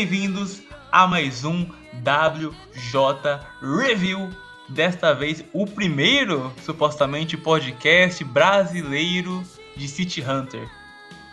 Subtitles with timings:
[0.00, 4.30] bem-vindos a mais um WJ Review.
[4.66, 9.42] Desta vez, o primeiro, supostamente, podcast brasileiro
[9.76, 10.66] de City Hunter.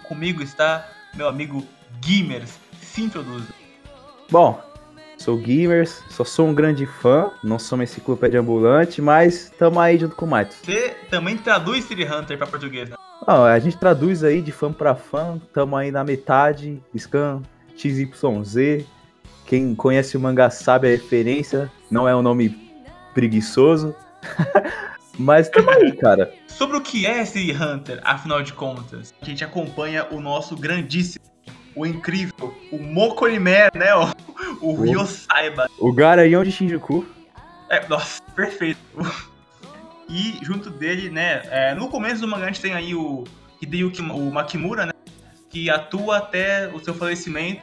[0.03, 0.85] Comigo está
[1.16, 1.66] meu amigo
[2.02, 2.59] Gimers.
[2.81, 3.48] Se introduza.
[4.30, 4.61] Bom,
[5.18, 9.97] sou Gimers, só sou um grande fã, não sou uma enciclopédia ambulante, mas tamo aí
[9.97, 10.57] junto com o Maito.
[10.61, 12.97] Você também traduz City Hunter para português, né?
[13.26, 17.41] Ah, a gente traduz aí de fã para fã, tamo aí na metade, scan
[17.77, 18.86] XYZ.
[19.45, 22.49] Quem conhece o mangá sabe a referência, não é um nome
[23.13, 23.95] preguiçoso.
[25.18, 26.32] Mas tamo aí, cara.
[26.48, 31.26] Sobre o que é esse Hunter, afinal de contas, a gente acompanha o nosso grandíssimo,
[31.76, 33.96] o incrível, o Mokorime, né?
[33.96, 34.13] O,
[34.62, 35.70] o Ryo Saiba.
[35.80, 37.05] O Garanhão de Shinjuku.
[37.70, 38.80] É, nossa, perfeito.
[40.09, 43.26] E junto dele, né, é, no começo do mangá a gente tem aí o
[43.62, 44.94] Hideyuki o Makimura, né,
[45.49, 47.62] que atua até o seu falecimento.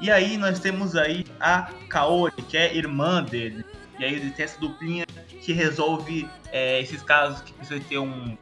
[0.00, 3.64] E aí nós temos aí a Kaori, que é irmã dele.
[3.98, 5.06] E aí ele tem essa duplinha
[5.40, 8.36] que resolve é, esses casos que precisa ter um,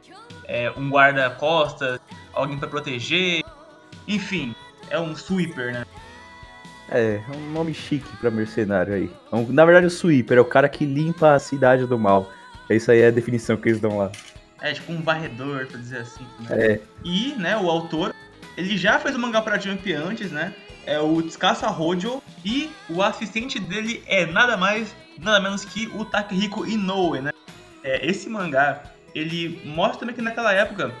[0.45, 1.99] é, um guarda-costas,
[2.33, 3.43] alguém para proteger.
[4.07, 4.55] Enfim,
[4.89, 5.85] é um sweeper, né?
[6.89, 9.11] É, é um nome chique pra mercenário aí.
[9.31, 12.31] É Na verdade, o sweeper é o cara que limpa a cidade do mal.
[12.69, 14.11] É isso aí é a definição que eles dão lá.
[14.61, 16.25] É tipo um varredor, pra dizer assim.
[16.39, 16.47] Né?
[16.51, 18.13] É, E, né, o autor,
[18.55, 20.53] ele já fez o mangá pra Jump antes, né?
[20.85, 22.21] É o Tsukasa Hojo.
[22.45, 27.31] E o assistente dele é nada mais, nada menos que o Takehiko Inoue, né?
[27.83, 28.83] É, esse mangá,
[29.15, 30.93] ele mostra também que naquela época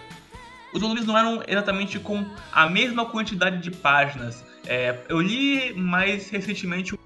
[0.73, 4.43] os volumes não eram exatamente com a mesma quantidade de páginas.
[4.65, 6.97] É, eu li mais recentemente um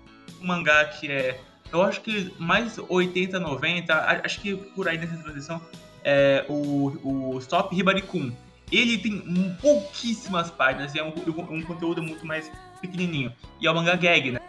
[0.46, 1.40] mangá que é,
[1.72, 5.60] eu acho que mais 80, 90, a- acho que por aí nessa transição,
[6.04, 8.32] é o, o Stop Hibarikun.
[8.72, 9.20] Ele tem
[9.62, 11.14] pouquíssimas páginas e é um,
[11.52, 13.34] um conteúdo muito mais pequenininho.
[13.60, 14.40] E é o mangá gag, né?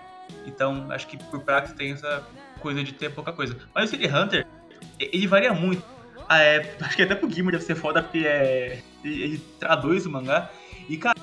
[0.47, 2.27] Então, acho que por praxe tem essa
[2.61, 3.57] coisa de ter pouca coisa.
[3.75, 4.47] Mas o City Hunter,
[4.99, 5.83] ele varia muito.
[6.29, 10.07] Ah, é, acho que até pro Gamer deve ser foda, porque é, ele, ele traduz
[10.07, 10.51] o mangá.
[10.89, 11.19] E, cara,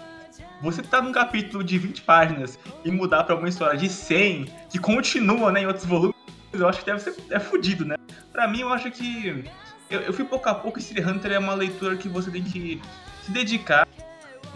[0.61, 4.79] você tá num capítulo de 20 páginas e mudar pra uma história de 100, que
[4.79, 6.15] continua, né, em outros volumes,
[6.53, 7.95] eu acho que deve ser é fudido, né?
[8.31, 9.43] Pra mim, eu acho que...
[9.89, 12.43] Eu, eu fui pouco a pouco e City Hunter é uma leitura que você tem
[12.43, 12.81] que
[13.23, 13.87] se dedicar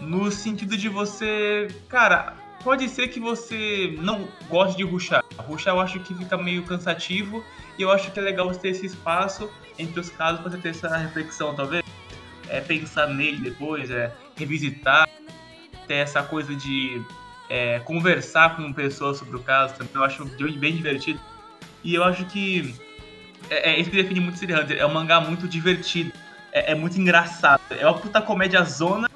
[0.00, 1.68] no sentido de você...
[1.88, 5.24] Cara, pode ser que você não goste de ruxar.
[5.38, 7.44] Ruxar eu acho que fica meio cansativo
[7.78, 10.58] e eu acho que é legal você ter esse espaço entre os casos pra você
[10.58, 11.82] ter essa reflexão, talvez.
[12.48, 15.08] É pensar nele depois, é revisitar,
[15.86, 17.00] ter essa coisa de
[17.48, 19.92] é, conversar com pessoas sobre o caso também.
[19.94, 20.24] Eu acho
[20.58, 21.20] bem divertido.
[21.82, 22.74] E eu acho que
[23.48, 24.78] é, é isso que define muito City Hunter.
[24.78, 26.12] É um mangá muito divertido.
[26.52, 27.60] É, é muito engraçado.
[27.70, 29.08] É uma puta comédia zona,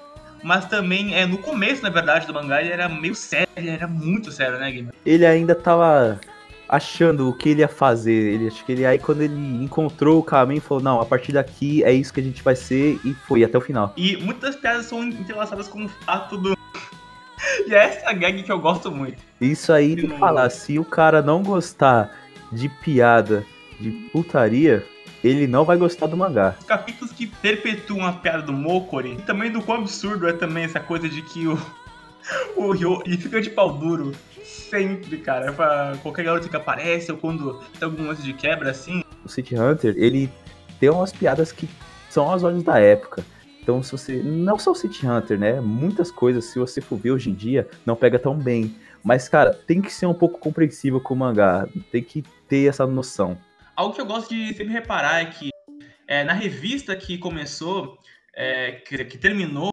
[0.44, 3.88] mas também é no começo, na verdade, do mangá ele era meio sério, ele era
[3.88, 4.92] muito sério, né, Gamer?
[5.04, 6.20] ele ainda tava
[6.68, 8.34] achando o que ele ia fazer.
[8.34, 9.34] Ele acho que ele aí quando ele
[9.64, 13.00] encontrou o caminho falou: "Não, a partir daqui é isso que a gente vai ser"
[13.04, 13.94] e foi até o final.
[13.96, 16.54] E muitas piadas são entrelaçadas com o fato do.
[17.66, 19.22] e é essa gag que eu gosto muito.
[19.40, 22.10] Isso aí que falar, se o cara não gostar
[22.52, 23.44] de piada,
[23.80, 24.84] de putaria,
[25.24, 26.54] ele não vai gostar do mangá.
[26.60, 30.64] Os capítulos que perpetuam a piada do Mokori e também do quão absurdo é também
[30.64, 31.58] essa coisa de que o.
[32.56, 35.52] O Ryo ele fica de pau duro sempre, cara.
[35.52, 39.04] Pra qualquer garoto que aparece ou quando tem algum lance de quebra assim.
[39.22, 40.32] O City Hunter, ele
[40.80, 41.68] tem umas piadas que
[42.08, 43.22] são aos olhos da época.
[43.62, 44.22] Então, se você.
[44.22, 45.60] Não só o City Hunter, né?
[45.60, 48.74] Muitas coisas, se você for ver hoje em dia, não pega tão bem.
[49.02, 51.68] Mas, cara, tem que ser um pouco compreensível com o mangá.
[51.92, 53.36] Tem que ter essa noção.
[53.76, 55.50] Algo que eu gosto de sempre reparar é que
[56.06, 57.98] é, na revista que começou,
[58.34, 59.70] é, que, que terminou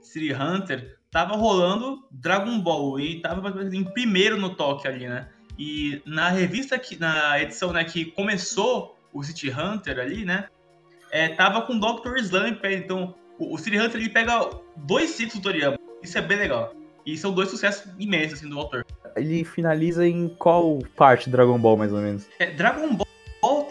[0.00, 5.28] City Hunter, tava rolando Dragon Ball e tava em primeiro no toque ali, né?
[5.58, 10.48] E na revista que na edição né, que começou o City Hunter ali, né?
[11.10, 12.16] É, tava com Dr.
[12.18, 15.78] Slump pé, então o, o City Hunter ele pega dois títulos do Toriyama.
[16.02, 16.74] Isso é bem legal.
[17.04, 18.84] E são dois sucessos imensos assim, do autor.
[19.14, 22.26] Ele finaliza em qual parte do Dragon Ball, mais ou menos?
[22.40, 23.06] É, Dragon Ball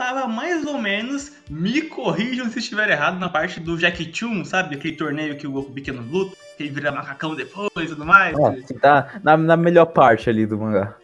[0.05, 4.75] tava mais ou menos, me corrijam se estiver errado, na parte do Jack Chun, sabe?
[4.75, 8.37] Aquele torneio que o Goku pequeno luta, que ele vira macacão depois e tudo mais.
[8.37, 10.95] Ó, assim, tá na, na melhor parte ali do mangá.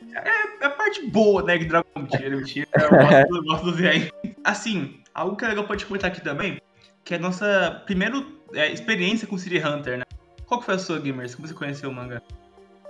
[0.61, 2.03] É a parte boa, né, que Dragon Ball.
[2.03, 2.67] Mentira, mentira.
[2.75, 4.11] Eu gosto, eu gosto do Zen.
[4.43, 6.61] Assim, algo que é legal pode comentar aqui também,
[7.03, 10.03] que é a nossa primeira é, experiência com City Hunter, né?
[10.45, 11.33] Qual que foi a sua, Gamers?
[11.33, 12.21] Como você conheceu o mangá?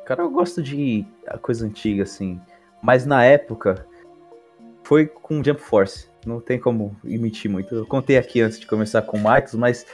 [0.06, 2.42] Cara, eu gosto de a coisa antiga, assim.
[2.82, 3.86] Mas na época,
[4.84, 6.08] foi com Jump Force.
[6.26, 7.74] Não tem como imitir muito.
[7.74, 9.86] Eu contei aqui antes de começar com o Marcos, mas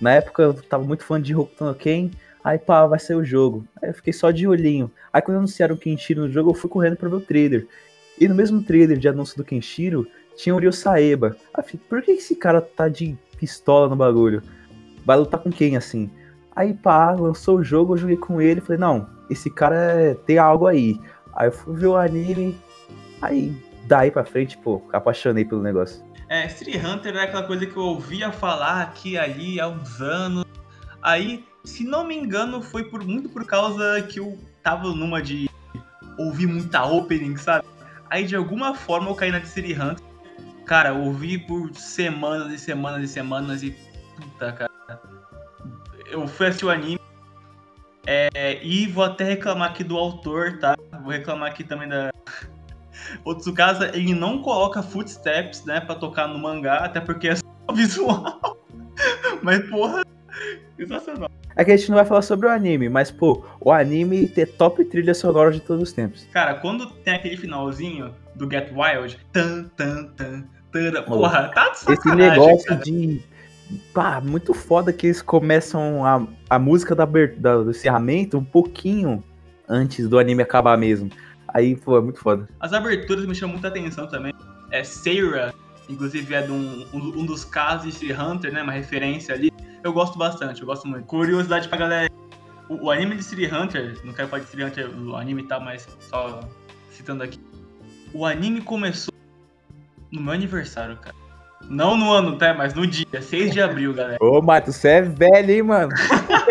[0.00, 2.10] na época eu tava muito fã de Hokuto no Ken.
[2.44, 3.64] Aí, pá, vai sair o jogo.
[3.80, 4.90] Aí eu fiquei só de olhinho.
[5.12, 7.66] Aí quando anunciaram o Kenshiro no jogo, eu fui correndo pra ver o trailer.
[8.18, 10.06] E no mesmo trailer de anúncio do Kenshiro,
[10.36, 11.36] tinha o Ryo Saeba.
[11.54, 14.42] Aí, por que esse cara tá de pistola no bagulho?
[15.04, 16.10] Vai lutar com quem, assim?
[16.54, 18.60] Aí, pá, lançou o jogo, eu joguei com ele.
[18.60, 20.98] Falei, não, esse cara é, tem algo aí.
[21.34, 22.56] Aí eu fui ver o anime.
[23.20, 23.54] Aí,
[23.86, 26.04] daí pra frente, pô, apaixonei pelo negócio.
[26.28, 30.44] É, Street Hunter é aquela coisa que eu ouvia falar aqui ali há uns anos.
[31.02, 35.50] Aí, se não me engano, foi por muito por causa que eu tava numa de
[36.16, 37.66] ouvir muita opening, sabe?
[38.08, 40.04] Aí de alguma forma eu caí na de City Hunter.
[40.64, 43.76] Cara, eu ouvi por semanas e semanas e semanas e.
[44.16, 44.70] Puta, cara.
[46.10, 47.00] Eu fui assistir o anime.
[48.06, 50.76] É, e vou até reclamar aqui do autor, tá?
[51.02, 52.10] Vou reclamar aqui também da,
[53.24, 57.42] o Tsukasa, ele não coloca footsteps, né, pra tocar no mangá, até porque é só
[57.72, 58.58] visual.
[59.42, 60.02] mas, porra,
[60.76, 61.30] sensacional.
[61.54, 64.46] É que a gente não vai falar sobre o anime, mas, pô, o anime tem
[64.46, 66.26] top trilha sonora de todos os tempos.
[66.32, 71.92] Cara, quando tem aquele finalzinho do Get Wild, tan, tan, tan, tan, porra, tá de
[71.92, 72.80] Esse negócio cara.
[72.80, 73.20] de...
[73.94, 79.24] Pá, muito foda que eles começam a, a música da, da, do encerramento um pouquinho
[79.66, 81.10] antes do anime acabar mesmo.
[81.54, 82.48] Aí, pô, é muito foda.
[82.58, 84.32] As aberturas me chamam muita atenção também.
[84.70, 85.54] É Seira,
[85.88, 88.62] inclusive é de um, um, um dos casos de Hunter, né?
[88.62, 89.52] Uma referência ali.
[89.84, 91.04] Eu gosto bastante, eu gosto muito.
[91.06, 92.10] Curiosidade pra galera.
[92.68, 95.60] O, o anime de City Hunter, não quero falar de City Hunter, o anime tá,
[95.60, 96.40] mas só
[96.90, 97.38] citando aqui.
[98.14, 99.12] O anime começou
[100.10, 101.16] no meu aniversário, cara.
[101.72, 102.52] Não no ano, tá?
[102.52, 104.18] Mas no dia, 6 de abril, galera.
[104.20, 105.90] Ô, Mato, você é velho, hein, mano?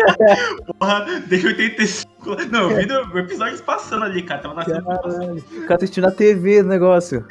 [0.80, 2.44] Porra, desde 85.
[2.50, 4.40] Não, eu vi o episódio passando ali, cara.
[4.40, 4.84] Tava nascendo.
[4.84, 5.36] Caralho.
[5.36, 7.24] O cara tá assistindo na TV o negócio.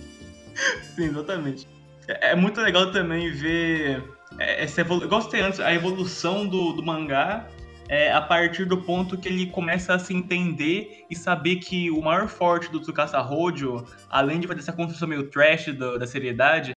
[0.94, 1.66] Sim, exatamente.
[2.06, 4.04] É, é, muito legal também ver
[4.38, 5.08] é, essa evolução.
[5.08, 7.46] Gostei antes, a evolução do, do mangá
[7.88, 12.02] é, a partir do ponto que ele começa a se entender e saber que o
[12.02, 16.74] maior forte do Tsukasa Hojo, além de fazer essa construção meio trash do, da seriedade,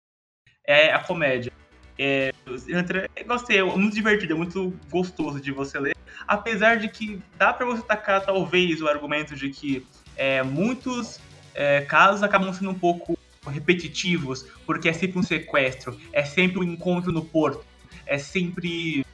[0.65, 1.51] é a comédia.
[1.97, 5.95] É, eu gostei, é muito divertido, é muito gostoso de você ler.
[6.27, 11.19] Apesar de que dá para você tacar, talvez, o argumento de que é, muitos
[11.53, 16.63] é, casos acabam sendo um pouco repetitivos, porque é sempre um sequestro, é sempre um
[16.63, 17.63] encontro no porto,
[18.05, 19.05] é sempre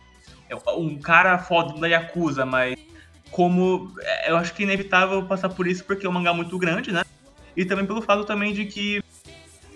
[0.78, 2.76] um cara foda da Yakuza, mas
[3.32, 6.58] como é, eu acho que é inevitável passar por isso porque é um mangá muito
[6.58, 7.04] grande, né?
[7.56, 9.04] E também pelo fato também de que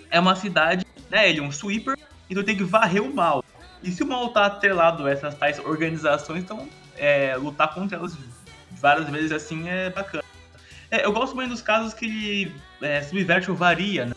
[0.09, 1.29] é uma cidade, né?
[1.29, 1.95] Ele é um sweeper,
[2.27, 3.45] então tem que varrer o mal.
[3.83, 6.67] E se o mal tá atrelado a essas tais organizações, então
[6.97, 8.17] é, lutar contra elas
[8.71, 10.23] várias vezes assim é bacana.
[10.89, 14.15] É, eu gosto muito dos casos que ele é, subverte ou varia, né?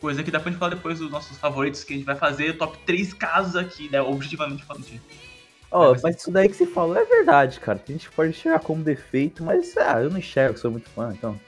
[0.00, 2.56] Coisa que dá pra gente falar depois dos nossos favoritos, que a gente vai fazer
[2.56, 4.00] top 3 casos aqui, né?
[4.00, 4.86] Objetivamente falando.
[5.70, 7.80] Oh, mas isso daí que você falou é verdade, cara.
[7.86, 11.38] A gente pode enxergar como defeito, mas ah, eu não enxergo, sou muito fã, então.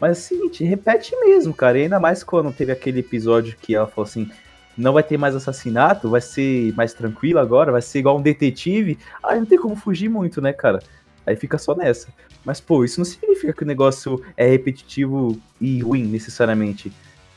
[0.00, 1.78] Mas é o seguinte, repete mesmo, cara.
[1.78, 4.30] E ainda mais quando teve aquele episódio que ela falou assim:
[4.76, 8.98] não vai ter mais assassinato, vai ser mais tranquilo agora, vai ser igual um detetive.
[9.22, 10.80] Ah, não tem como fugir muito, né, cara?
[11.26, 12.08] Aí fica só nessa.
[12.44, 16.90] Mas, pô, isso não significa que o negócio é repetitivo e ruim, necessariamente.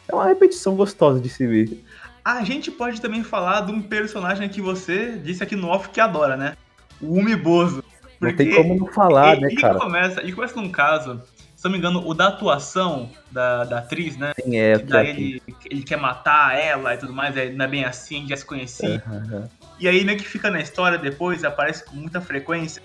[0.07, 1.83] É uma repetição gostosa de se ver.
[2.23, 5.99] A gente pode também falar de um personagem que você disse aqui no off que
[5.99, 6.55] adora, né?
[7.01, 7.83] O Umiboso.
[8.21, 9.73] Não tem como não falar, ele, né, cara?
[9.73, 11.21] Ele começa, ele começa num caso,
[11.63, 14.33] se não me engano, o da atuação da, da atriz, né?
[14.43, 14.77] Sim, é.
[14.77, 18.35] Que daí ele, ele quer matar ela e tudo mais, não é bem assim, já
[18.35, 19.01] se conhecia.
[19.07, 19.47] Uhum.
[19.79, 22.83] E aí meio que fica na história depois, aparece com muita frequência.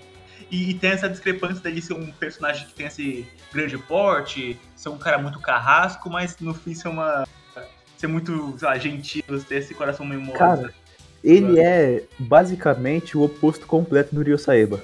[0.49, 4.87] E, e, tem essa discrepância dele ser um personagem que tem esse grande porte, ser
[4.87, 7.27] um cara muito carrasco, mas no fim ser uma
[7.97, 10.39] ser muito, sei lá, gentil, ter esse coração meio mole.
[10.39, 10.73] Cara,
[11.21, 14.81] ele é basicamente o oposto completo do Ryo Saeba.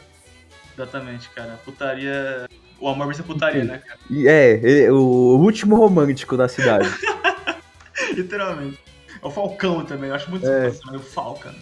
[0.73, 1.57] Exatamente, cara.
[1.63, 2.45] Putaria.
[2.79, 3.99] O amor vai ser putaria, né, cara?
[4.11, 6.89] É, é, o último romântico da cidade.
[8.13, 8.79] Literalmente.
[9.21, 10.67] É o Falcão também, eu acho muito é.
[10.67, 11.53] o Falcon.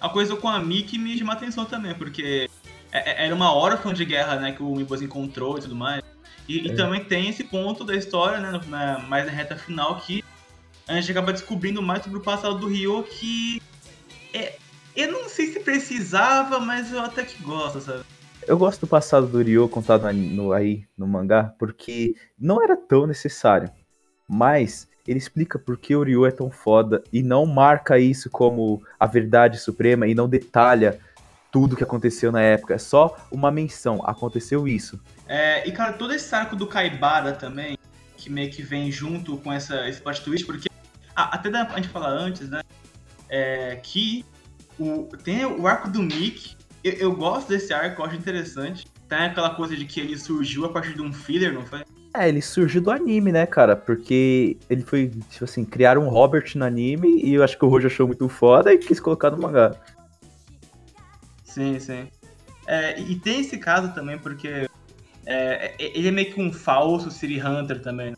[0.00, 2.48] A coisa com a Mickey me chama atenção também, porque
[2.92, 6.02] é, é, era uma órfã de guerra, né, que o Mibos encontrou e tudo mais.
[6.48, 6.72] E, é.
[6.72, 10.24] e, também tem esse ponto da história, né, na, mais na reta final, que
[10.86, 13.62] a gente acaba descobrindo mais sobre o passado do Ryo que
[14.32, 14.56] é,
[14.94, 18.04] eu não sei se precisava, mas eu até que gosto, sabe?
[18.46, 23.06] Eu gosto do passado do Ryo contado no, aí no mangá, porque não era tão
[23.06, 23.70] necessário.
[24.28, 28.82] Mas ele explica por que o Ryo é tão foda e não marca isso como
[29.00, 31.00] a verdade suprema e não detalha
[31.50, 32.74] tudo que aconteceu na época.
[32.74, 34.02] É só uma menção.
[34.04, 35.00] Aconteceu isso.
[35.26, 37.78] É, e cara, todo esse arco do Kaibara também,
[38.16, 40.68] que meio que vem junto com essa, esse plot twist, porque
[41.16, 42.60] ah, até da, a gente falar antes, né?
[43.28, 44.24] É, que
[44.78, 48.86] o, tem o arco do Mick, eu, eu, gosto desse arco, eu acho interessante.
[49.08, 51.82] Tem aquela coisa de que ele surgiu a partir de um filler, não foi?
[52.16, 53.74] É, ele surgiu do anime, né, cara?
[53.74, 57.68] Porque ele foi, tipo assim, criaram um Robert no anime e eu acho que o
[57.68, 59.74] Rojo achou muito foda e quis colocar no mangá.
[61.42, 62.06] Sim, sim.
[62.66, 64.68] É, e tem esse caso também, porque
[65.26, 68.10] é, ele é meio que um falso City Hunter também.
[68.10, 68.16] Né?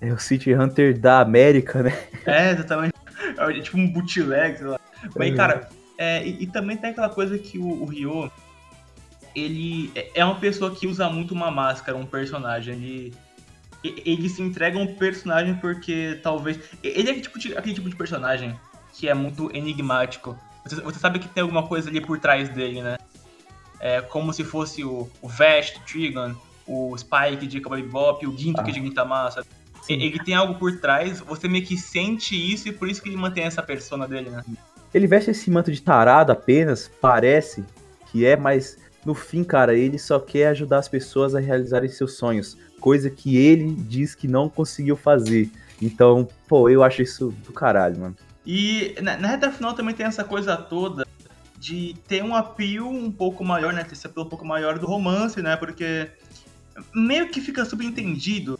[0.00, 1.96] É o City Hunter da América, né?
[2.26, 2.94] É, exatamente.
[3.38, 4.80] É tipo um bootleg, sei lá.
[5.16, 5.36] Mas, é.
[5.36, 5.68] cara,
[6.00, 8.32] é, e, e, também tem aquela coisa que o, o Ryo,
[9.36, 12.74] ele é, é uma pessoa que usa muito uma máscara, um personagem.
[12.74, 13.14] Ele,
[13.84, 16.58] ele se entrega um personagem porque talvez.
[16.82, 18.58] Ele é aquele tipo de, aquele tipo de personagem
[18.94, 20.38] que é muito enigmático.
[20.64, 22.96] Você, você sabe que tem alguma coisa ali por trás dele, né?
[23.78, 26.34] É como se fosse o, o Vest, o Trigon,
[26.66, 28.64] o Spike de Cowboy Bebop, o Ginto ah.
[28.64, 29.28] de Gintama,
[29.86, 33.18] Ele tem algo por trás, você meio que sente isso e por isso que ele
[33.18, 34.42] mantém essa persona dele, né?
[34.92, 37.64] Ele veste esse manto de tarado apenas, parece
[38.10, 42.14] que é, mas no fim, cara, ele só quer ajudar as pessoas a realizarem seus
[42.14, 45.50] sonhos, coisa que ele diz que não conseguiu fazer.
[45.80, 48.16] Então, pô, eu acho isso do caralho, mano.
[48.44, 51.06] E na, na reta final também tem essa coisa toda
[51.58, 53.84] de ter um apio um pouco maior, né?
[53.84, 55.56] Ter esse apelo um pouco maior do romance, né?
[55.56, 56.10] Porque
[56.94, 58.58] meio que fica subentendido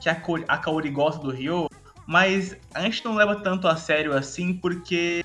[0.00, 1.68] que a, a Kaori gosta do Ryo,
[2.06, 5.24] mas a gente não leva tanto a sério assim, porque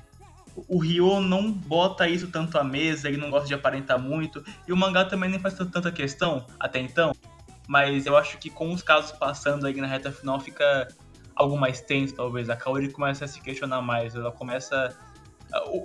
[0.67, 4.73] o Ryo não bota isso tanto à mesa, ele não gosta de aparentar muito, e
[4.73, 7.13] o mangá também nem faz tanta questão até então.
[7.67, 10.87] Mas eu acho que com os casos passando aí na reta final fica
[11.35, 12.49] algo mais tenso, talvez.
[12.49, 14.95] A Kaori começa a se questionar mais, ela começa.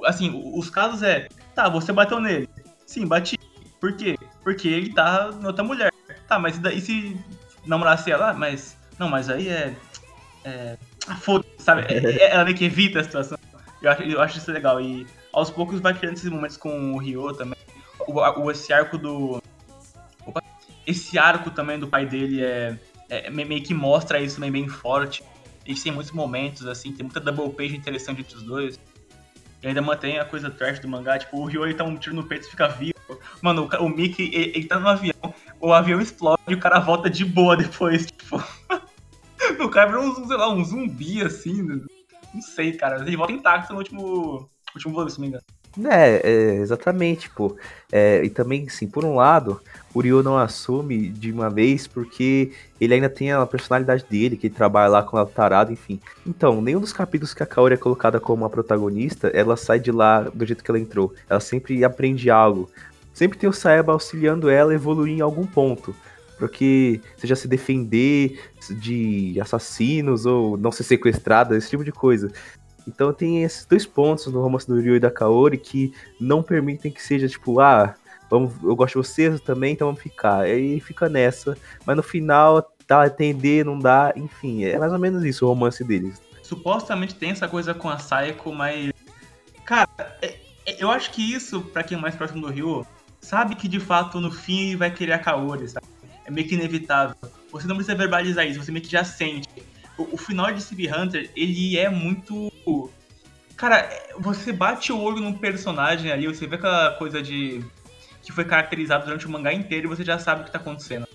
[0.05, 1.29] Assim, os casos é.
[1.55, 2.49] Tá, você bateu nele.
[2.87, 3.39] Sim, bati.
[3.81, 4.17] Por quê?
[4.43, 5.91] Porque ele tá em outra mulher.
[6.29, 7.21] Tá, mas e, se
[7.67, 8.35] namorasse ela?
[8.35, 8.77] Mas.
[8.99, 9.75] Não, mas aí é.
[10.45, 10.77] É.
[11.09, 11.83] Ah, foda sabe?
[11.93, 13.39] É, é, ela meio que evita a situação.
[13.82, 14.80] Eu acho, eu acho isso legal.
[14.80, 17.58] E aos poucos vai criando esses momentos com o Ryo também.
[18.06, 19.42] O, o, esse arco do.
[20.26, 20.42] Opa,
[20.87, 25.22] esse arco também do pai dele é, é, meio que mostra isso também bem forte.
[25.64, 28.80] Eles têm muitos momentos, assim, tem muita double page interessante entre os dois.
[29.62, 32.16] E ainda mantém a coisa trash do mangá, tipo, o Ryo ele tá um tiro
[32.16, 32.94] no peito e fica vivo.
[33.42, 36.78] Mano, o, o Mickey, ele, ele, tá no avião, o avião explode e o cara
[36.78, 38.42] volta de boa depois, tipo.
[39.60, 41.84] o cara virou um, sei lá, um zumbi, assim.
[42.34, 43.00] Não sei, cara.
[43.00, 45.44] Ele volta intacto no último, último volume, se não me engano.
[45.88, 47.56] É, é exatamente, pô.
[47.92, 49.60] É, e também, assim, por um lado,
[49.94, 54.49] o Ryo não assume de uma vez porque ele ainda tem a personalidade dele, que
[54.49, 56.00] ele trabalha lá com o tarado, enfim.
[56.26, 59.92] Então, nenhum dos capítulos que a Kaori é colocada como a protagonista, ela sai de
[59.92, 61.14] lá do jeito que ela entrou.
[61.28, 62.68] Ela sempre aprende algo.
[63.14, 65.94] Sempre tem o Saeba auxiliando ela a evoluir em algum ponto.
[66.40, 72.32] Porque seja se defender de assassinos ou não ser sequestrada, esse tipo de coisa.
[72.88, 76.90] Então tem esses dois pontos no romance do Ryo e da Kaori que não permitem
[76.90, 77.94] que seja tipo, ah,
[78.30, 80.49] vamos, eu gosto de vocês também, então vamos ficar.
[80.49, 84.99] E aí fica nessa, mas no final tá atender, não dá, enfim, é mais ou
[84.99, 86.20] menos isso o romance deles.
[86.42, 88.92] Supostamente tem essa coisa com a Saiko, mas
[89.64, 89.88] cara,
[90.23, 92.85] é, é, eu acho que isso para quem é mais próximo do Ryo,
[93.20, 95.87] sabe que de fato no fim vai querer a Kaori, sabe?
[96.30, 97.16] É meio que inevitável.
[97.50, 99.49] Você não precisa verbalizar isso, você meio que já sente
[100.12, 102.50] o, final de City Hunter, ele é muito.
[103.56, 107.62] Cara, você bate o olho num personagem ali, você vê aquela coisa de.
[108.22, 111.06] que foi caracterizado durante o mangá inteiro e você já sabe o que tá acontecendo.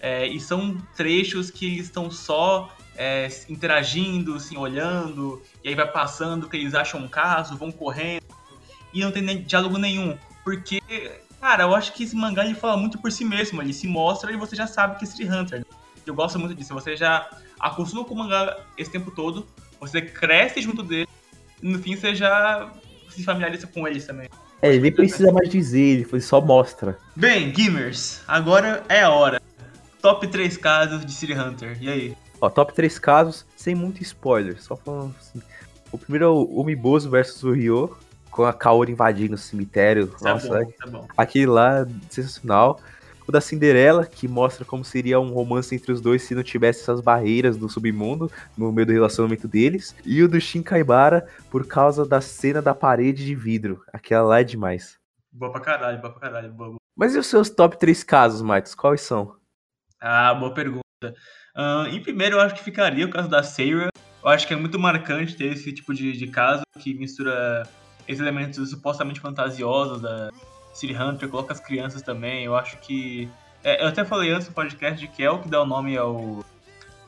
[0.00, 6.48] É, e são trechos que estão só é, interagindo, assim, olhando, e aí vai passando
[6.48, 8.24] que eles acham um caso, vão correndo,
[8.92, 10.18] e não tem diálogo nenhum.
[10.42, 10.80] Porque,
[11.42, 14.30] cara, eu acho que esse mangá ele fala muito por si mesmo, ele se mostra
[14.32, 15.66] e você já sabe que é City Hunter.
[16.06, 19.44] Eu gosto muito disso, você já acostuma com o mangá esse tempo todo,
[19.80, 21.08] você cresce junto dele,
[21.60, 22.72] e no fim você já
[23.10, 24.28] se familiariza com eles também.
[24.62, 26.96] É, ele nem precisa mais dizer, ele só mostra.
[27.16, 29.42] Bem, gamers, agora é a hora.
[30.00, 32.16] Top 3 casos de City Hunter, e aí?
[32.40, 35.42] Ó, top 3 casos, sem muito spoiler, só falando assim.
[35.90, 37.96] O primeiro é o Umiboso versus o Ryo,
[38.32, 40.08] com a Kaori invadindo o cemitério.
[40.08, 41.08] Tá Nossa, bom, tá bom.
[41.16, 42.80] aquele lá, sensacional
[43.26, 46.82] o da Cinderela, que mostra como seria um romance entre os dois se não tivesse
[46.82, 52.04] essas barreiras do submundo no meio do relacionamento deles, e o do Shinkaibara por causa
[52.04, 53.82] da cena da parede de vidro.
[53.92, 54.98] Aquela lá é demais.
[55.30, 56.76] Boa pra caralho, boa pra caralho, boa.
[56.96, 58.74] Mas e os seus top 3 casos, Marcos?
[58.74, 59.36] Quais são?
[60.00, 60.82] Ah, boa pergunta.
[61.56, 63.88] Uh, em primeiro, eu acho que ficaria o caso da Seira.
[64.22, 67.62] Eu acho que é muito marcante ter esse tipo de, de caso que mistura
[68.12, 70.30] esses elementos supostamente fantasiosos da,
[70.72, 72.44] City Hunter, coloca as crianças também.
[72.44, 73.28] Eu acho que.
[73.62, 75.96] É, eu até falei antes no podcast de que é o que dá o nome
[75.96, 76.44] ao,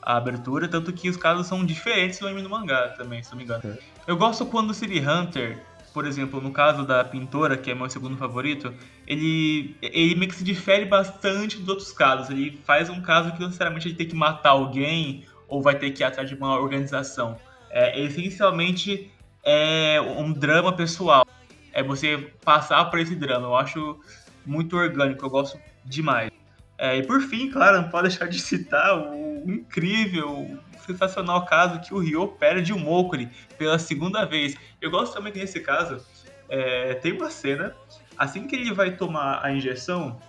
[0.01, 3.37] à abertura, tanto que os casos são diferentes do anime do mangá também, se não
[3.37, 3.61] me engano.
[3.65, 3.77] É.
[4.07, 5.59] Eu gosto quando o City Hunter
[5.93, 8.73] por exemplo, no caso da pintora, que é meu segundo favorito,
[9.07, 12.29] ele, ele meio que se difere bastante dos outros casos.
[12.31, 16.03] Ele faz um caso que necessariamente ele tem que matar alguém ou vai ter que
[16.03, 17.37] ir atrás de uma organização.
[17.69, 19.09] É, essencialmente
[19.45, 21.25] é um drama pessoal.
[21.71, 23.47] É você passar por esse drama.
[23.47, 23.99] Eu acho
[24.45, 26.31] muito orgânico, eu gosto demais.
[26.77, 31.93] É, e por fim, claro, não pode deixar de citar o incrível, sensacional caso que
[31.93, 34.55] o Ryo perde o Mokuri pela segunda vez.
[34.81, 36.05] Eu gosto também que nesse caso
[36.49, 37.75] é, tem uma cena,
[38.17, 40.19] assim que ele vai tomar a injeção,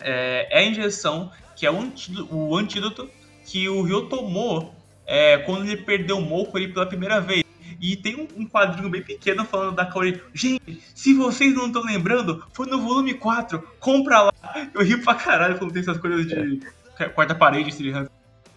[0.00, 3.10] é, é a injeção que é o antídoto, o antídoto
[3.44, 4.74] que o Ryo tomou
[5.06, 7.45] é, quando ele perdeu o Mokuri pela primeira vez.
[7.86, 10.20] E tem um, um, quadrinho bem pequeno falando da Kaori.
[10.34, 13.62] Gente, se vocês não estão lembrando, foi no volume 4.
[13.78, 14.32] Compra lá.
[14.74, 16.60] Eu rio pra caralho quando tem essas coisas de
[16.98, 17.04] é.
[17.08, 18.10] quarta parede, Hunter.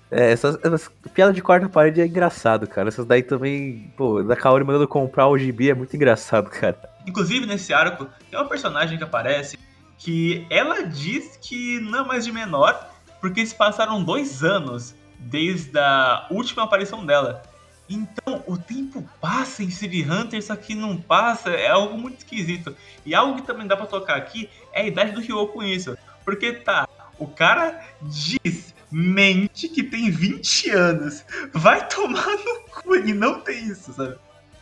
[0.09, 2.87] É, essas, essas piadas de quarta parede é engraçado, cara.
[2.87, 6.79] Essas daí também, pô, da Kaori mandando comprar o gibi é muito engraçado, cara.
[7.05, 9.59] Inclusive, nesse arco, tem uma personagem que aparece
[9.99, 12.89] que ela diz que não é mais de menor,
[13.21, 17.43] porque se passaram dois anos desde a última aparição dela.
[17.89, 22.75] Então, o tempo passa em City Hunter, só que não passa, é algo muito esquisito.
[23.03, 25.97] E algo que também dá pra tocar aqui é a idade do Ryo com isso.
[26.23, 31.23] Porque tá, o cara diz, mente que tem 20 anos.
[31.51, 34.15] Vai tomar no cu, ele não tem isso, sabe?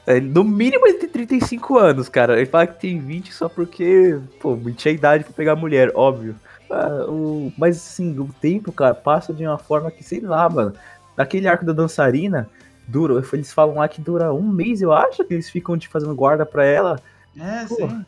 [0.06, 2.38] É, no mínimo ele tem 35 anos, cara.
[2.38, 6.34] Ele fala que tem 20 só porque, pô, tinha idade pra pegar mulher, óbvio.
[6.72, 10.74] Ah, o, mas assim, o tempo, cara, passa de uma forma que, sei lá, mano.
[11.18, 12.50] Naquele arco da dançarina,
[12.88, 16.16] dura, eles falam lá que dura um mês, eu acho, que eles ficam te fazendo
[16.16, 17.00] guarda pra ela.
[17.38, 18.06] É, pô, sim.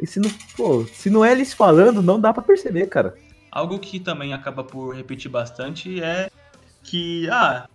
[0.00, 3.14] E se não, pô, se não é eles falando, não dá para perceber, cara.
[3.50, 6.30] Algo que também acaba por repetir bastante é
[6.82, 7.68] que, ah,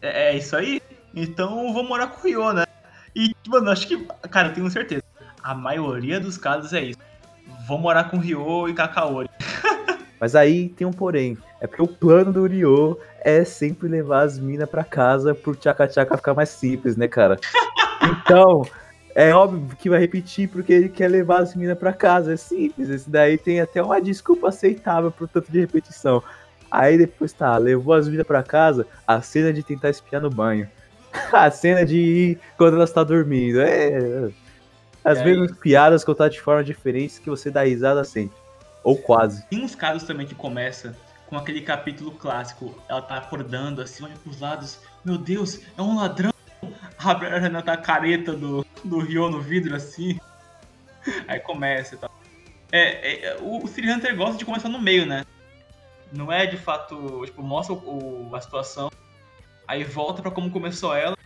[0.00, 0.80] é, é isso aí,
[1.14, 2.64] então eu vou morar com o Ryo, né?
[3.14, 3.96] E, mano, acho que,
[4.30, 5.02] cara, eu tenho certeza,
[5.42, 6.98] a maioria dos casos é isso.
[7.66, 9.30] Vou morar com o Ryo e Kakaori.
[10.20, 11.36] Mas aí tem um porém.
[11.60, 16.16] É porque o plano do Ryo é sempre levar as minas pra casa pro tchaca-tchaca
[16.16, 17.38] ficar mais simples, né, cara?
[18.00, 18.62] Então,
[19.14, 22.32] é óbvio que vai repetir porque ele quer levar as minas pra casa.
[22.32, 22.88] É simples.
[22.88, 26.22] Esse daí tem até uma desculpa aceitável pro tanto de repetição.
[26.70, 30.68] Aí depois tá, levou as minas pra casa, a cena de tentar espiar no banho.
[31.32, 33.60] a cena de ir quando ela está dormindo.
[33.60, 34.30] É.
[35.04, 38.36] As mesmas piadas contadas de forma diferente que você dá risada sempre.
[38.82, 39.44] Ou quase.
[39.46, 42.74] Tem uns casos também que começa com aquele capítulo clássico.
[42.88, 44.80] Ela tá acordando assim, olha pros lados.
[45.04, 46.32] Meu Deus, é um ladrão.
[46.98, 50.18] Abre a Renata tá careta do, do Rio no vidro assim.
[51.26, 52.10] Aí começa e tal.
[52.72, 55.24] É, é, o, o City Hunter gosta de começar no meio, né?
[56.12, 58.90] Não é de fato, tipo, mostra o, a situação,
[59.66, 61.16] aí volta para como começou ela,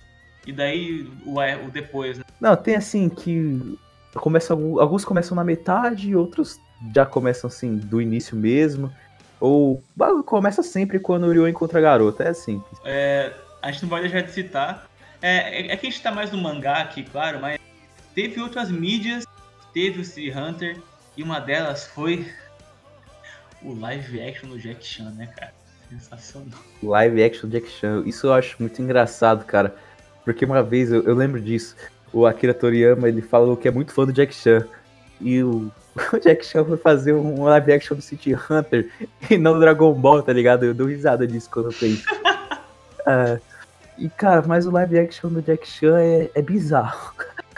[0.46, 2.24] e daí o, o depois, né?
[2.40, 3.78] Não, tem assim que
[4.14, 6.60] começa, alguns começam na metade, outros
[6.94, 8.92] já começam assim do início mesmo.
[9.40, 9.82] Ou
[10.24, 12.62] começa sempre quando o Ryo encontra a garota, é assim.
[12.84, 14.86] É, a gente não vai deixar de citar.
[15.20, 17.58] É, é, é que a gente tá mais no mangá aqui, claro, mas
[18.14, 19.24] teve outras mídias,
[19.72, 20.80] teve o City Hunter,
[21.16, 22.26] e uma delas foi
[23.62, 25.52] o live action do Jack Chan, né, cara?
[25.88, 26.58] Sensacional.
[26.82, 29.74] Live action do Jack Chan, isso eu acho muito engraçado, cara.
[30.24, 31.76] Porque uma vez, eu, eu lembro disso,
[32.12, 34.66] o Akira Toriyama, ele falou que é muito fã do Jack Chan.
[35.20, 35.70] E o
[36.12, 38.88] o Jack Chan foi fazer um live action do City Hunter
[39.30, 40.64] e não do Dragon Ball, tá ligado?
[40.64, 42.04] Eu dou risada disso quando eu penso.
[43.00, 43.40] uh,
[43.98, 47.14] e, cara, mas o live action do Jack Chan é, é bizarro.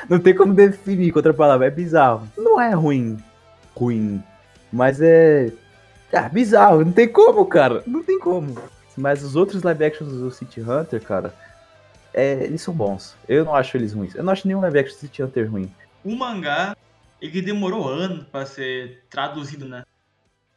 [0.09, 2.29] Não tem como definir com outra palavra, é bizarro.
[2.37, 3.17] Não é ruim,
[3.75, 4.23] ruim,
[4.73, 5.53] mas é.
[6.13, 7.83] É bizarro, não tem como, cara.
[7.87, 8.57] Não tem como.
[8.97, 11.35] Mas os outros live actions do City Hunter, cara,
[12.13, 13.17] é, eles são bons.
[13.29, 14.15] Eu não acho eles ruins.
[14.15, 15.73] Eu não acho nenhum live action do City Hunter ruim.
[16.05, 16.77] O mangá
[17.27, 19.85] ele demorou anos para ser traduzido, né?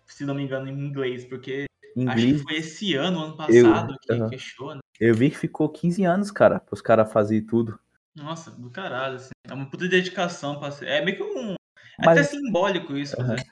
[0.06, 2.17] Se não me engano, em inglês, porque inglês?
[2.17, 4.30] acho que foi esse ano, ano passado, eu, que uh -huh.
[4.30, 4.82] fechou, né?
[4.99, 7.80] Eu vi que ficou 15 anos, cara, pros caras fazerem tudo.
[8.15, 9.30] Nossa, do caralho, assim.
[9.47, 10.88] É uma puta dedicação pra ser.
[10.88, 11.56] É meio que um.
[11.99, 13.43] Mas, até simbólico isso, uh -huh.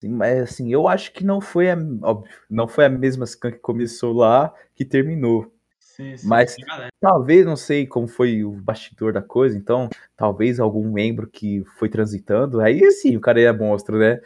[0.00, 1.76] Sim, mas assim, eu acho que não foi a.
[2.02, 5.52] Óbvio, não foi a mesma Scan que começou lá que terminou.
[6.00, 6.56] Sim, sim, Mas
[6.98, 11.90] talvez, não sei como foi o bastidor da coisa, então talvez algum membro que foi
[11.90, 14.20] transitando, aí sim, o cara é monstro, né?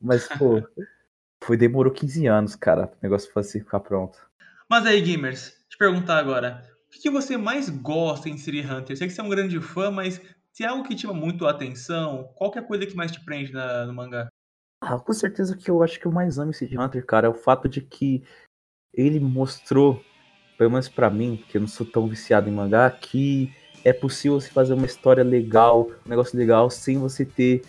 [0.00, 0.66] Mas, pô,
[1.42, 4.18] foi, demorou 15 anos, cara, o negócio fosse ficar pronto.
[4.68, 8.96] Mas aí, gamers, te perguntar agora, o que, você mais gosta em City Hunter?
[8.96, 10.20] Sei que você é um grande fã, mas
[10.52, 13.12] se é algo que te chama muito a atenção, qual é a coisa que mais
[13.12, 14.28] te prende na, no mangá?
[14.82, 17.34] Ah, com certeza que eu acho que eu mais amo City Hunter, cara, é o
[17.34, 18.24] fato de que
[18.92, 20.02] ele mostrou
[20.56, 23.52] pelo menos para mim, que eu não sou tão viciado em mangá, que
[23.84, 27.62] é possível você fazer uma história legal, um negócio legal, sem você ter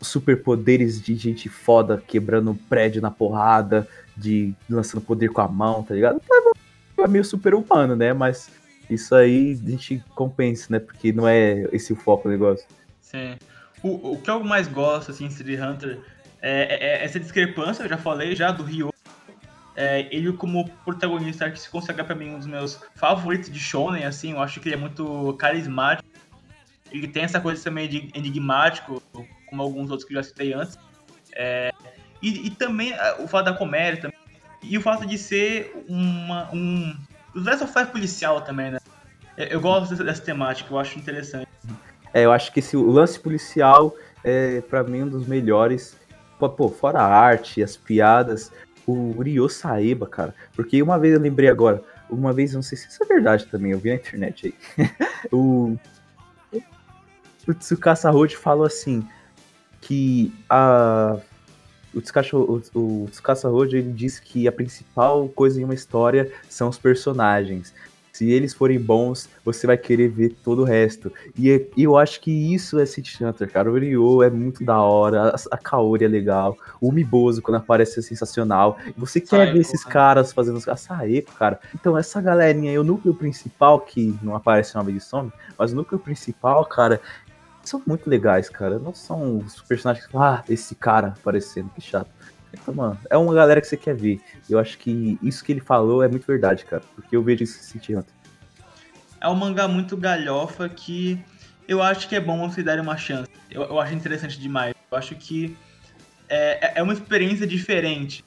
[0.00, 5.94] superpoderes de gente foda quebrando prédio na porrada, de lançando poder com a mão, tá
[5.94, 6.20] ligado?
[6.98, 8.12] É meio super humano, né?
[8.12, 8.50] Mas
[8.88, 10.78] isso aí a gente compensa, né?
[10.78, 12.66] Porque não é esse o foco do negócio.
[13.00, 13.36] Sim.
[13.82, 15.98] O, o que eu mais gosto, assim, em City Hunter
[16.40, 18.91] é, é, é essa discrepância, eu já falei já, do Ryo.
[19.74, 24.04] É, ele como protagonista que se consagra para mim um dos meus favoritos de shonen,
[24.04, 26.08] assim, eu acho que ele é muito carismático.
[26.90, 29.02] Ele tem essa coisa também de enigmático,
[29.48, 30.78] como alguns outros que eu já citei antes.
[31.34, 31.72] É,
[32.20, 34.18] e, e, também é, o fato da comédia também,
[34.62, 36.94] e o fato de ser uma, um...
[37.34, 38.78] O Last of policial também, né?
[39.38, 41.48] Eu gosto dessa, dessa temática, eu acho interessante.
[42.12, 45.96] É, eu acho que esse, lance policial é, para mim, um dos melhores.
[46.38, 48.50] Pô, fora a arte, as piadas,
[48.86, 50.34] o Ryo Saeba, cara.
[50.54, 53.72] Porque uma vez eu lembrei agora, uma vez, não sei se isso é verdade também,
[53.72, 54.88] eu vi na internet aí.
[55.32, 55.76] o,
[57.46, 59.06] o Tsukasa Road falou assim,
[59.80, 61.18] que a
[61.94, 66.32] o Tsukasa, o, o Tsukasa Road ele disse que a principal coisa em uma história
[66.48, 67.74] são os personagens
[68.12, 71.10] se eles forem bons, você vai querer ver todo o resto.
[71.36, 73.70] E, e eu acho que isso é City Hunter, cara.
[73.70, 78.02] O Ryo é muito da hora, a, Kaori é legal, o Miboso quando aparece é
[78.02, 78.76] sensacional.
[78.96, 79.90] Você quer ver esses né?
[79.90, 81.58] caras fazendo a Saeko, cara.
[81.74, 85.98] Então essa galerinha aí, o núcleo principal, que não aparece de some, mas o núcleo
[85.98, 87.00] principal, cara,
[87.64, 88.78] são muito legais, cara.
[88.78, 92.10] Não são os personagens que ah, esse cara aparecendo, que chato.
[92.52, 94.20] Então, mano, é uma galera que você quer ver.
[94.48, 96.82] Eu acho que isso que ele falou é muito verdade, cara.
[96.94, 97.94] Porque eu vejo isso em City.
[99.20, 101.18] É um mangá muito galhofa que
[101.66, 103.30] eu acho que é bom você dar uma chance.
[103.50, 104.74] Eu, eu acho interessante demais.
[104.90, 105.56] Eu acho que
[106.28, 108.24] é, é, é uma experiência diferente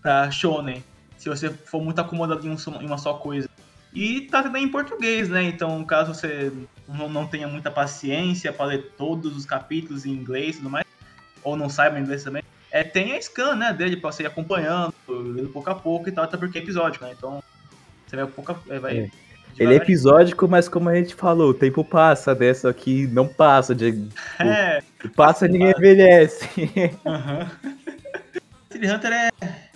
[0.00, 0.84] pra Shonen.
[1.16, 3.48] Se você for muito acomodado em, um, em uma só coisa.
[3.94, 5.44] E tá também em português, né?
[5.44, 6.52] Então, caso você
[6.88, 10.84] não, não tenha muita paciência para ler todos os capítulos em inglês e tudo mais,
[11.44, 12.42] ou não saiba inglês também,
[12.74, 16.12] é, tem a scan, né, dele pra você ir acompanhando, lendo pouco a pouco e
[16.12, 17.12] tal, até porque é episódico, né?
[17.16, 17.40] Então,
[18.04, 19.10] você vai pouco a, é, vai, é.
[19.56, 22.52] Ele é episódico, mas como a gente falou, o tempo passa, né?
[22.52, 23.76] Só que não passa.
[23.76, 24.08] De,
[24.40, 24.82] é.
[25.14, 26.48] Passa ninguém envelhece.
[27.06, 27.72] Uhum.
[28.72, 29.30] City Hunter é,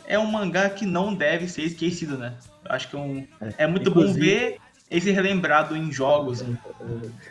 [0.05, 2.35] é um mangá que não deve ser esquecido, né?
[2.65, 4.57] Acho que é, um, é, é muito Inclusive, bom ver
[4.91, 6.43] esse relembrado em jogos.
[6.43, 6.59] Em,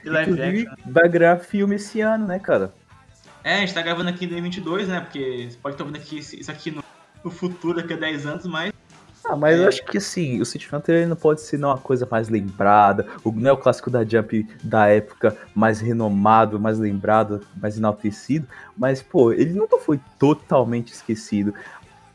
[0.06, 0.76] em live action.
[0.86, 2.72] Vai gravar filme esse ano, né, cara?
[3.48, 5.00] É, a gente tá gravando aqui em 2022, né?
[5.00, 6.84] Porque você pode estar vendo aqui, isso aqui no,
[7.24, 8.74] no futuro, daqui a 10 anos, mas
[9.24, 9.64] ah, mas é.
[9.64, 13.32] eu acho que assim, o City Hunter não pode ser uma coisa mais lembrada, o,
[13.32, 18.46] não é o clássico da Jump da época mais renomado, mais lembrado, mais enaltecido,
[18.78, 21.54] mas pô, ele nunca foi totalmente esquecido.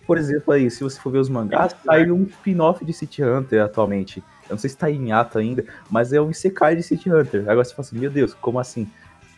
[0.07, 3.65] Por exemplo, aí, se você for ver os mangás, saiu um spin-off de City Hunter
[3.65, 4.19] atualmente.
[4.45, 7.49] Eu não sei se tá em ato ainda, mas é um Isekai de City Hunter.
[7.49, 8.87] Agora você fala assim, meu Deus, como assim?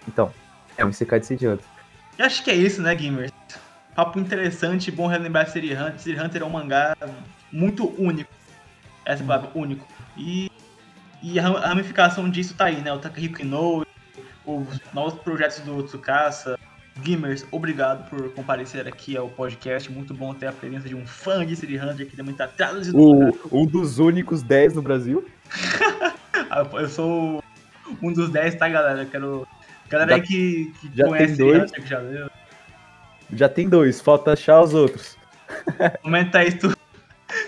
[0.08, 0.32] Então,
[0.76, 1.73] é um Isekai de City Hunter.
[2.18, 3.32] Eu acho que é isso, né, gamers?
[3.94, 5.98] Papo interessante, bom relembrar City Hunter.
[5.98, 6.96] City Hunter é um mangá
[7.52, 8.30] muito único.
[9.04, 9.86] Essa é palavra, único.
[10.16, 10.50] E,
[11.22, 12.92] e a ramificação disso tá aí, né?
[12.92, 13.86] O Takahiko Inoue,
[14.44, 16.58] os novos projetos do Tsukasa.
[17.00, 19.90] Gamers, obrigado por comparecer aqui ao podcast.
[19.90, 22.48] Muito bom ter a presença de um fã de City Hunter que também tá.
[23.50, 25.24] Um dos únicos 10 no Brasil.
[26.50, 27.42] Ah, eu sou
[28.00, 29.02] um dos 10, tá, galera?
[29.02, 29.48] Eu quero
[29.88, 31.70] Galera já, aí que, que já conhece tem dois.
[31.84, 32.30] já leu.
[33.32, 35.16] Já tem dois, falta achar os outros.
[36.02, 36.76] Comenta aí se tu,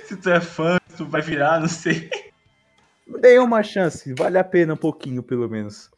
[0.04, 2.10] se tu é fã, se tu vai virar, não sei.
[3.20, 5.90] Dê uma chance, vale a pena um pouquinho, pelo menos.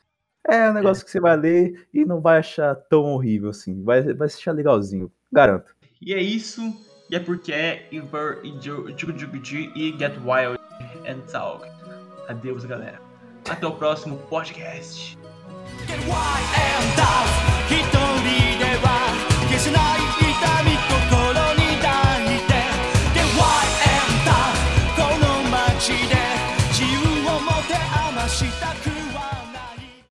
[0.47, 1.05] É um negócio é.
[1.05, 3.83] que você vai ler e não vai achar tão horrível assim.
[3.83, 5.75] Vai, vai achar legalzinho, garanto.
[6.01, 6.63] E é isso.
[7.11, 10.59] E é porque é Iver e e Get Wild
[11.07, 11.67] and Talk.
[12.29, 13.01] Adeus, galera.
[13.49, 15.18] Até o próximo podcast.
[15.89, 16.05] 一人
[18.59, 19.09] では
[19.49, 20.28] 消せない